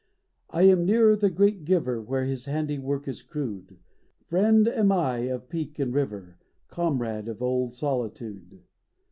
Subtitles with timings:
[0.49, 3.77] I am nearer the great Giver, Where His handiwork is crude;
[4.25, 6.39] Friend am I of peak and river,
[6.69, 8.63] Comrade of old Solitude.